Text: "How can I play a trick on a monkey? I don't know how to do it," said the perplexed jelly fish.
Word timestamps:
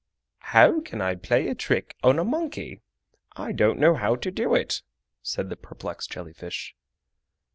"How 0.55 0.79
can 0.81 0.99
I 0.99 1.13
play 1.13 1.47
a 1.47 1.53
trick 1.53 1.95
on 2.01 2.17
a 2.17 2.23
monkey? 2.23 2.81
I 3.35 3.51
don't 3.51 3.77
know 3.77 3.93
how 3.93 4.15
to 4.15 4.31
do 4.31 4.55
it," 4.55 4.81
said 5.21 5.49
the 5.51 5.55
perplexed 5.55 6.09
jelly 6.11 6.33
fish. 6.33 6.75